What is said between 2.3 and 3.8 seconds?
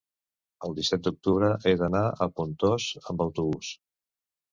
Pontós amb autobús.